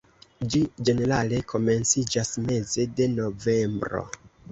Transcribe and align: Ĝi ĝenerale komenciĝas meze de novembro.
Ĝi 0.51 0.59
ĝenerale 0.87 1.41
komenciĝas 1.51 2.31
meze 2.47 2.87
de 3.01 3.07
novembro. 3.13 4.03